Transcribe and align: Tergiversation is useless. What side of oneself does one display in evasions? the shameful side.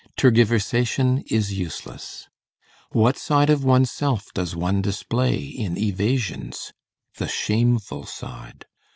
Tergiversation 0.17 1.23
is 1.31 1.53
useless. 1.53 2.27
What 2.89 3.19
side 3.19 3.51
of 3.51 3.63
oneself 3.63 4.29
does 4.33 4.55
one 4.55 4.81
display 4.81 5.35
in 5.41 5.77
evasions? 5.77 6.73
the 7.17 7.27
shameful 7.27 8.07
side. 8.07 8.65